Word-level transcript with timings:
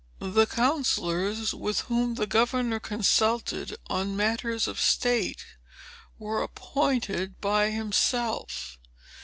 The 0.17 0.47
counsellors, 0.47 1.53
with 1.53 1.81
whom 1.81 2.15
the 2.15 2.25
governor 2.25 2.79
consulted 2.79 3.77
on 3.85 4.15
matters 4.15 4.67
of 4.67 4.79
state, 4.79 5.45
were 6.17 6.41
appointed 6.41 7.39
by 7.39 7.69
himself. 7.69 8.79